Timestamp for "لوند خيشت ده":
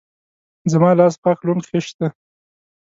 1.45-2.07